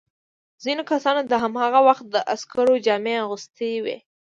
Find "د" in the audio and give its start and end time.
1.25-1.33, 2.09-2.15